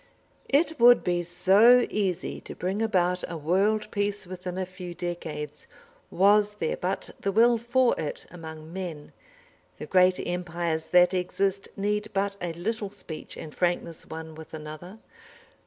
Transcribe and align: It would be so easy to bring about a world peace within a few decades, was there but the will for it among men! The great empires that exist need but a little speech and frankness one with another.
It 0.49 0.79
would 0.79 1.03
be 1.03 1.21
so 1.21 1.85
easy 1.87 2.41
to 2.41 2.55
bring 2.55 2.81
about 2.81 3.23
a 3.29 3.37
world 3.37 3.91
peace 3.91 4.25
within 4.25 4.57
a 4.57 4.65
few 4.65 4.95
decades, 4.95 5.67
was 6.09 6.55
there 6.55 6.75
but 6.77 7.11
the 7.19 7.31
will 7.31 7.59
for 7.59 7.93
it 7.99 8.25
among 8.31 8.73
men! 8.73 9.13
The 9.77 9.85
great 9.85 10.19
empires 10.19 10.87
that 10.87 11.13
exist 11.13 11.67
need 11.77 12.07
but 12.13 12.35
a 12.41 12.51
little 12.53 12.89
speech 12.89 13.37
and 13.37 13.53
frankness 13.53 14.07
one 14.07 14.33
with 14.33 14.55
another. 14.55 14.97